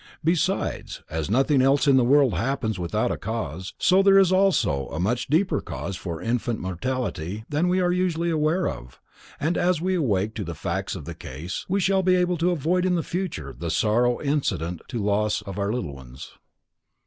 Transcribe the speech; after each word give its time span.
Besides, 0.23 1.03
as 1.11 1.29
nothing 1.29 1.61
else 1.61 1.85
in 1.87 1.95
the 1.95 2.03
world 2.03 2.33
happens 2.33 2.79
without 2.79 3.11
a 3.11 3.17
cause, 3.19 3.75
so 3.77 4.01
there 4.01 4.17
is 4.17 4.31
also 4.31 4.87
a 4.87 4.99
much 4.99 5.27
deeper 5.27 5.61
cause 5.61 5.95
for 5.95 6.19
infant 6.23 6.59
mortality 6.59 7.45
than 7.49 7.67
we 7.67 7.81
are 7.81 7.91
usually 7.91 8.31
aware 8.31 8.67
of, 8.67 8.99
and 9.39 9.59
as 9.59 9.79
we 9.79 9.93
awake 9.93 10.33
to 10.33 10.43
the 10.43 10.55
facts 10.55 10.95
of 10.95 11.05
the 11.05 11.13
case, 11.13 11.67
we 11.69 11.79
shall 11.79 12.01
be 12.01 12.15
able 12.15 12.37
to 12.37 12.49
avoid 12.49 12.83
in 12.83 12.99
future 13.03 13.53
the 13.55 13.69
sorrow 13.69 14.19
incident 14.19 14.81
to 14.87 14.97
loss 14.97 15.43
of 15.43 15.59
our 15.59 15.71
little 15.71 15.93
ones. 15.93 16.31